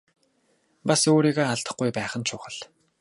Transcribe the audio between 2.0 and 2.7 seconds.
нь чухал.